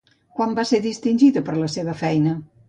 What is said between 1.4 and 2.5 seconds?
per la seva feina?